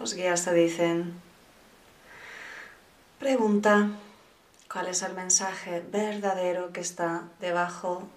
los 0.00 0.14
guías 0.14 0.46
te 0.46 0.54
dicen, 0.54 1.20
pregunta 3.18 3.90
cuál 4.72 4.88
es 4.88 5.02
el 5.02 5.12
mensaje 5.12 5.84
verdadero 5.92 6.72
que 6.72 6.80
está 6.80 7.24
debajo 7.40 8.08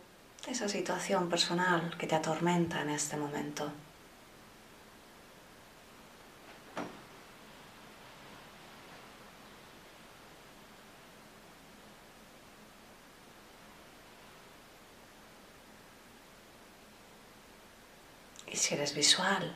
de 0.46 0.54
esa 0.54 0.70
situación 0.70 1.28
personal 1.28 1.98
que 1.98 2.08
te 2.08 2.16
atormenta 2.16 2.82
en 2.82 2.92
este 2.92 3.18
momento. 3.18 3.74
Y 18.55 18.55
si 18.66 18.74
eres 18.74 18.96
visual, 18.96 19.54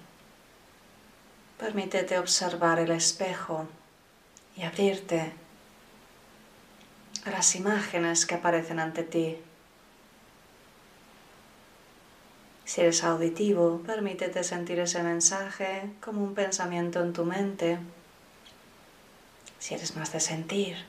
permítete 1.57 2.19
observar 2.19 2.77
el 2.77 2.91
espejo 2.91 3.67
y 4.55 4.61
abrirte 4.61 5.31
a 7.25 7.31
las 7.31 7.55
imágenes 7.55 8.27
que 8.27 8.35
aparecen 8.35 8.79
ante 8.79 9.01
ti. 9.01 9.35
Si 12.65 12.81
eres 12.81 13.03
auditivo, 13.03 13.81
permítete 13.83 14.43
sentir 14.43 14.77
ese 14.77 15.01
mensaje 15.01 15.89
como 16.01 16.23
un 16.23 16.35
pensamiento 16.35 17.01
en 17.01 17.11
tu 17.11 17.25
mente. 17.25 17.79
Si 19.57 19.73
eres 19.73 19.95
más 19.95 20.13
de 20.13 20.19
sentir, 20.19 20.85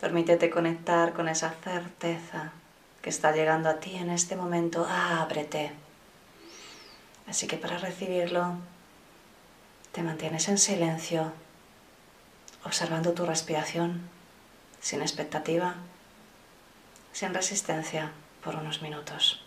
permítete 0.00 0.48
conectar 0.48 1.12
con 1.12 1.28
esa 1.28 1.50
certeza 1.50 2.52
que 3.02 3.10
está 3.10 3.32
llegando 3.32 3.68
a 3.68 3.78
ti 3.78 3.94
en 3.94 4.08
este 4.08 4.36
momento. 4.36 4.86
Ábrete. 4.88 5.85
Así 7.26 7.46
que 7.46 7.56
para 7.56 7.78
recibirlo, 7.78 8.56
te 9.92 10.02
mantienes 10.02 10.48
en 10.48 10.58
silencio, 10.58 11.32
observando 12.64 13.12
tu 13.12 13.24
respiración, 13.24 14.08
sin 14.80 15.00
expectativa, 15.00 15.74
sin 17.12 17.34
resistencia, 17.34 18.12
por 18.44 18.56
unos 18.56 18.82
minutos. 18.82 19.45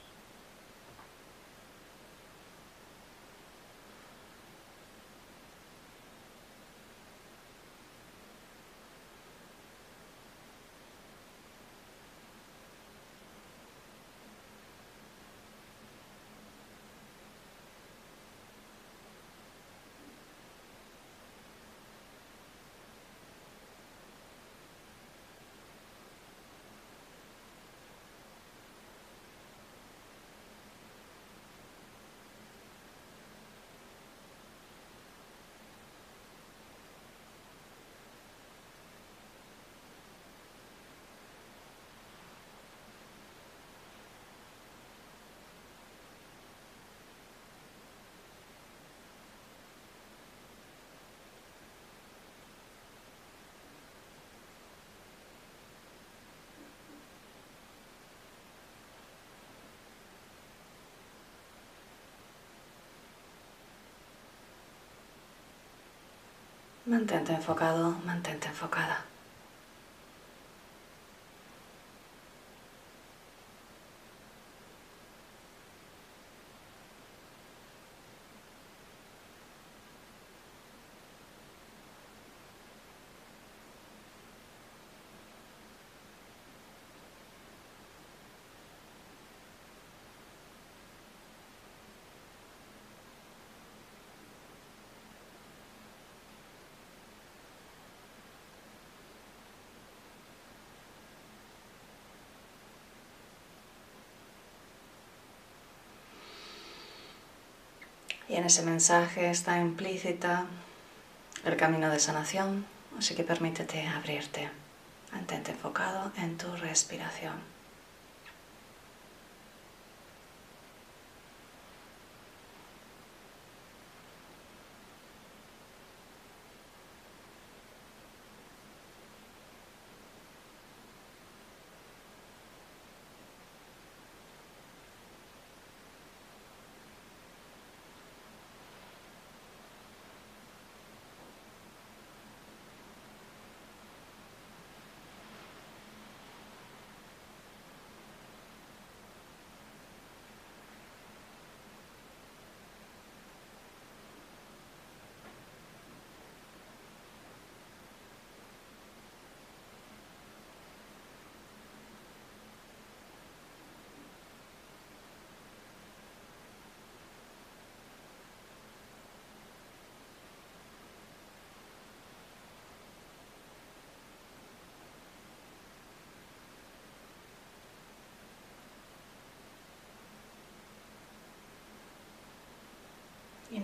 Mantente 66.90 67.32
enfocado, 67.34 67.86
mantente 68.04 68.48
enfocada. 68.48 69.09
Y 108.30 108.36
en 108.36 108.46
ese 108.46 108.62
mensaje 108.62 109.30
está 109.30 109.60
implícita 109.60 110.46
el 111.44 111.58
camino 111.58 111.90
de 111.90 112.00
sanación, 112.00 112.66
así 112.98 113.16
que 113.16 113.24
permítete 113.24 113.88
abrirte, 113.88 114.50
mantente 115.12 115.52
enfocado 115.52 116.12
en 116.16 116.38
tu 116.38 116.56
respiración. 116.58 117.34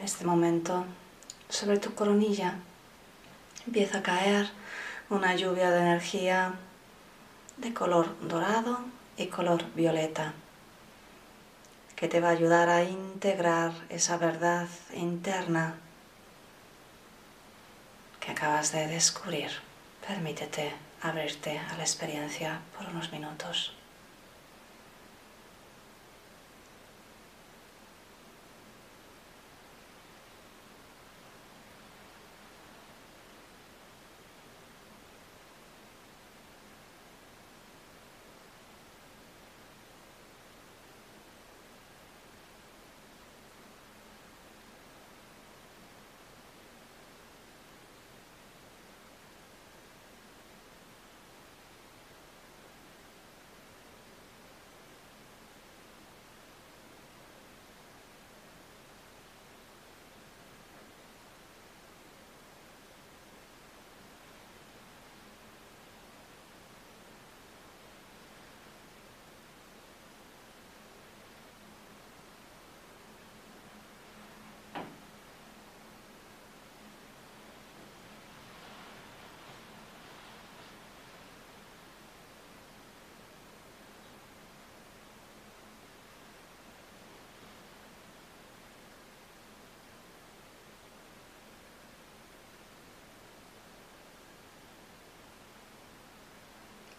Este 0.05 0.23
momento, 0.23 0.85
sobre 1.49 1.79
tu 1.79 1.93
coronilla, 1.95 2.55
empieza 3.65 3.97
a 3.99 4.03
caer 4.03 4.49
una 5.09 5.35
lluvia 5.35 5.71
de 5.71 5.79
energía 5.79 6.53
de 7.57 7.73
color 7.73 8.15
dorado 8.27 8.79
y 9.17 9.27
color 9.27 9.63
violeta, 9.75 10.33
que 11.95 12.07
te 12.07 12.19
va 12.19 12.29
a 12.29 12.31
ayudar 12.31 12.69
a 12.69 12.83
integrar 12.83 13.71
esa 13.89 14.17
verdad 14.17 14.67
interna 14.93 15.75
que 18.19 18.31
acabas 18.31 18.71
de 18.71 18.87
descubrir. 18.87 19.51
Permítete 20.07 20.73
abrirte 21.01 21.57
a 21.59 21.77
la 21.77 21.83
experiencia 21.83 22.59
por 22.77 22.87
unos 22.87 23.11
minutos. 23.11 23.74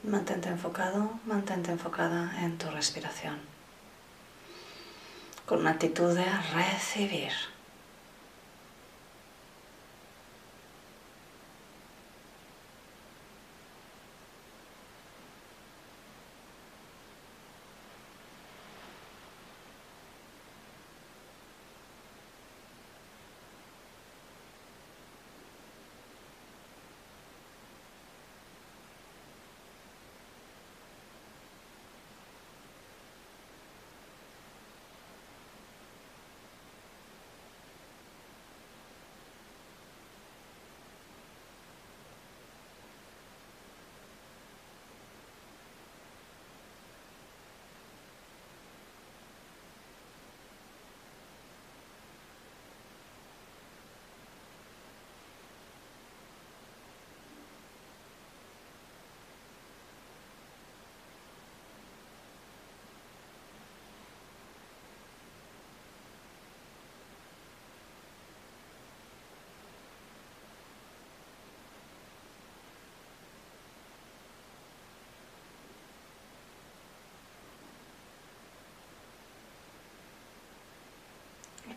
Mantente 0.07 0.49
enfocado, 0.49 1.19
mantente 1.27 1.73
enfocada 1.73 2.33
en 2.45 2.57
tu 2.59 2.71
respiración. 2.71 3.41
Con 5.47 5.61
una 5.61 5.71
actitud 5.71 6.15
de 6.15 6.25
recibir. 6.55 7.33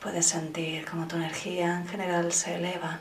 Puedes 0.02 0.28
sentir 0.28 0.86
como 0.86 1.08
tu 1.08 1.18
energía 1.18 1.78
en 1.78 1.88
general 1.88 2.32
se 2.32 2.56
eleva. 2.56 3.00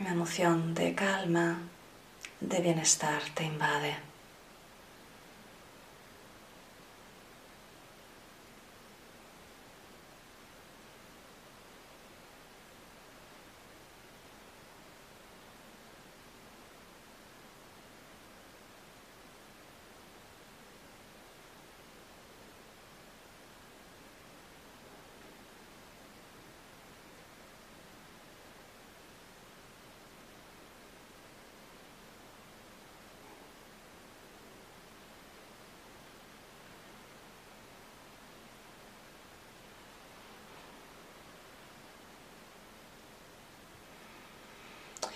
Una 0.00 0.10
emoción 0.10 0.74
de 0.74 0.94
calma, 0.94 1.58
de 2.40 2.60
bienestar 2.60 3.22
te 3.34 3.44
invade. 3.44 4.09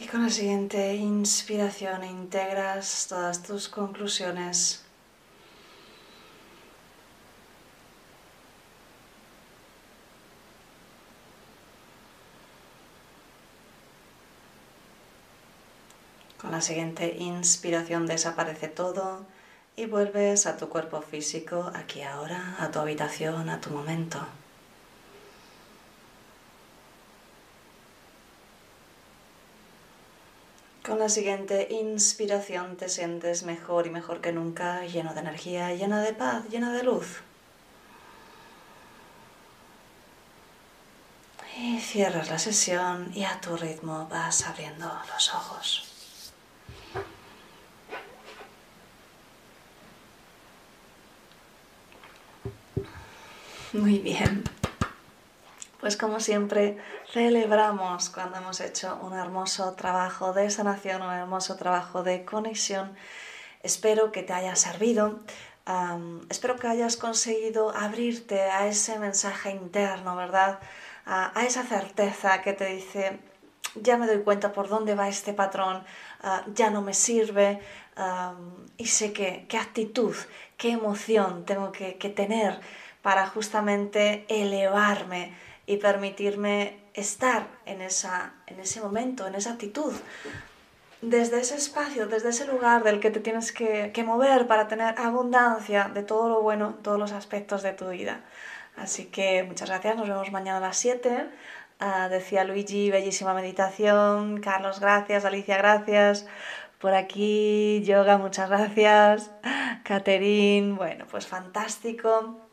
Y 0.04 0.06
con 0.06 0.22
la 0.22 0.28
siguiente 0.28 0.96
inspiración 0.96 2.04
integras 2.04 3.06
todas 3.08 3.42
tus 3.42 3.70
conclusiones. 3.70 4.84
Con 16.36 16.50
la 16.50 16.60
siguiente 16.60 17.16
inspiración 17.18 18.06
desaparece 18.06 18.68
todo 18.68 19.24
y 19.74 19.86
vuelves 19.86 20.44
a 20.44 20.58
tu 20.58 20.68
cuerpo 20.68 21.00
físico, 21.00 21.72
aquí 21.74 22.02
ahora, 22.02 22.56
a 22.58 22.70
tu 22.70 22.78
habitación, 22.78 23.48
a 23.48 23.58
tu 23.62 23.70
momento. 23.70 24.20
Con 30.84 30.98
la 30.98 31.08
siguiente 31.08 31.68
inspiración 31.70 32.76
te 32.76 32.90
sientes 32.90 33.42
mejor 33.44 33.86
y 33.86 33.90
mejor 33.90 34.20
que 34.20 34.32
nunca, 34.32 34.84
lleno 34.84 35.14
de 35.14 35.20
energía, 35.20 35.72
lleno 35.72 35.98
de 35.98 36.12
paz, 36.12 36.44
lleno 36.50 36.72
de 36.72 36.82
luz. 36.82 37.22
Y 41.56 41.80
cierras 41.80 42.28
la 42.28 42.38
sesión 42.38 43.10
y 43.14 43.24
a 43.24 43.40
tu 43.40 43.56
ritmo 43.56 44.06
vas 44.10 44.46
abriendo 44.46 44.92
los 45.10 45.34
ojos. 45.34 45.90
Muy 53.72 54.00
bien. 54.00 54.44
Pues 55.84 55.98
como 55.98 56.18
siempre, 56.18 56.78
celebramos 57.12 58.08
cuando 58.08 58.38
hemos 58.38 58.58
hecho 58.62 58.98
un 59.02 59.12
hermoso 59.12 59.74
trabajo 59.74 60.32
de 60.32 60.48
sanación, 60.48 61.02
un 61.02 61.12
hermoso 61.12 61.56
trabajo 61.56 62.02
de 62.02 62.24
conexión. 62.24 62.94
Espero 63.62 64.10
que 64.10 64.22
te 64.22 64.32
haya 64.32 64.56
servido. 64.56 65.20
espero 66.30 66.56
que 66.56 66.68
hayas 66.68 66.96
conseguido 66.96 67.68
abrirte 67.76 68.40
a 68.40 68.66
ese 68.66 68.98
mensaje 68.98 69.50
interno, 69.50 70.16
¿verdad? 70.16 70.58
A, 71.04 71.44
esa 71.46 71.64
certeza 71.64 72.40
que 72.40 72.54
te 72.54 72.64
dice, 72.64 73.18
ya 73.74 73.98
me 73.98 74.06
doy 74.06 74.22
cuenta 74.22 74.52
por 74.52 74.70
dónde 74.70 74.94
va 74.94 75.10
este 75.10 75.34
patrón, 75.34 75.84
ah, 76.22 76.46
ya 76.54 76.70
no 76.70 76.80
me 76.80 76.94
sirve 76.94 77.60
y 78.78 78.86
sé 78.86 79.12
qué 79.12 79.58
actitud, 79.58 80.16
qué 80.56 80.70
emoción 80.70 81.44
tengo 81.44 81.72
que, 81.72 81.98
que 81.98 82.08
tener 82.08 82.58
para 83.02 83.26
justamente 83.26 84.24
elevarme 84.30 85.44
y 85.66 85.79
permitirme 85.79 86.79
estar 86.94 87.46
en, 87.66 87.81
esa, 87.81 88.35
en 88.46 88.61
ese 88.61 88.81
momento, 88.81 89.27
en 89.27 89.35
esa 89.35 89.53
actitud, 89.53 89.92
desde 91.00 91.40
ese 91.40 91.57
espacio, 91.57 92.07
desde 92.07 92.31
ese 92.31 92.46
lugar 92.46 92.83
del 92.83 93.00
que 93.00 93.11
te 93.11 93.20
tienes 93.20 93.53
que, 93.53 93.92
mover 94.07 94.46
para 94.46 94.68
tener 94.68 94.98
abundancia 94.98 95.90
de 95.92 96.03
todo 96.03 96.29
lo 96.29 96.42
bueno, 96.42 96.74
todos 96.83 96.98
los 96.98 97.12
aspectos 97.12 97.62
de 97.62 97.72
tu 97.72 97.88
vida. 97.88 98.20
Así 98.77 99.07
que 99.07 99.42
muchas 99.44 99.68
gracias, 99.68 99.96
nos 99.96 100.09
vemos 100.09 100.33
mañana 100.33 100.59
a 100.59 100.61
las 100.61 100.77
7. 100.79 101.27
Ah, 101.81 102.09
decía 102.09 102.44
Luigi, 102.44 102.90
bellísima 102.90 103.35
meditación. 103.35 104.40
Carlos, 104.40 104.81
gracias. 104.81 105.24
Alicia, 105.24 105.59
gracias. 105.59 106.27
Por 106.79 106.94
aquí, 106.94 107.83
yoga, 107.85 108.18
muchas 108.18 108.48
gracias. 108.48 109.31
Caterín, 109.85 110.77
bueno, 110.77 111.07
pues 111.11 111.27
fantástico. 111.27 112.43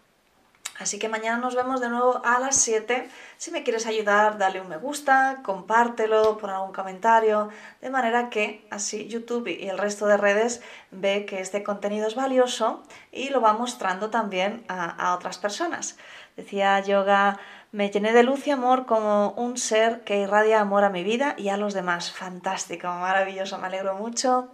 Así 0.79 0.97
que 0.97 1.10
mañana 1.10 1.38
nos 1.38 1.55
vemos 1.55 1.79
de 1.79 1.89
nuevo 1.89 2.21
a 2.25 2.39
las 2.39 2.55
7. 2.55 3.07
Si 3.38 3.51
me 3.51 3.63
quieres 3.63 3.86
ayudar, 3.86 4.38
dale 4.38 4.62
un 4.62 4.67
me 4.67 4.77
gusta, 4.77 5.41
compártelo, 5.43 6.38
pon 6.38 6.49
algún 6.49 6.73
comentario, 6.73 7.49
de 7.81 7.89
manera 7.89 8.29
que 8.29 8.65
así 8.71 9.07
YouTube 9.07 9.47
y 9.47 9.67
el 9.67 9.77
resto 9.77 10.07
de 10.07 10.17
redes 10.17 10.62
ve 10.89 11.25
que 11.25 11.39
este 11.39 11.62
contenido 11.62 12.07
es 12.07 12.15
valioso 12.15 12.84
y 13.12 13.29
lo 13.29 13.41
va 13.41 13.53
mostrando 13.53 14.10
también 14.10 14.63
a, 14.69 15.13
otras 15.13 15.38
personas. 15.38 15.97
Decía 16.36 16.79
Yoga, 16.79 17.38
me 17.71 17.89
llené 17.89 18.13
de 18.13 18.23
luz 18.23 18.47
y 18.47 18.51
amor 18.51 18.86
como 18.86 19.31
un 19.31 19.57
ser 19.57 20.01
que 20.01 20.19
irradia 20.19 20.62
amor 20.62 20.84
a 20.84 20.89
mi 20.89 21.03
vida 21.03 21.36
y 21.38 21.49
a 21.49 21.57
los 21.57 21.73
demás. 21.73 22.12
Fantástico, 22.12 22.88
maravilloso, 22.88 23.57
me 23.57 23.67
alegro 23.67 23.95
mucho. 23.95 24.49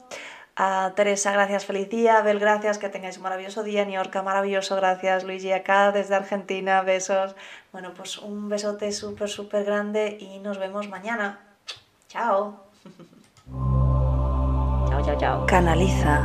A 0.60 0.93
Teresa, 0.96 1.32
gracias, 1.32 1.65
feliz 1.65 1.88
día. 1.88 2.17
Abel, 2.17 2.39
gracias, 2.39 2.80
que 2.80 2.89
tengáis 2.89 3.17
un 3.17 3.24
maravilloso 3.24 3.62
día. 3.62 3.86
Niorca, 3.86 4.24
maravilloso, 4.24 4.76
gracias. 4.76 5.24
Luigi, 5.24 5.52
acá 5.52 5.91
desde 5.91 6.15
Argentina, 6.15 6.82
besos. 6.82 7.36
Bueno, 7.72 7.93
pues 7.96 8.17
un 8.17 8.50
besote 8.50 8.91
súper, 8.91 9.30
súper 9.30 9.65
grande 9.65 10.17
y 10.20 10.39
nos 10.39 10.58
vemos 10.58 10.89
mañana. 10.89 11.39
Chao. 12.08 12.63
Chao, 14.89 15.06
chao, 15.06 15.17
chao. 15.20 15.46
Canaliza. 15.46 16.24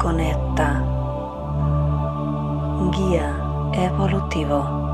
Conecta. 0.00 0.82
Guía 2.96 3.36
evolutivo. 3.74 4.86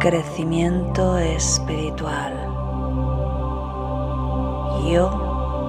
crecimiento 0.00 1.16
espiritual. 1.16 2.34
Yo 4.84 5.25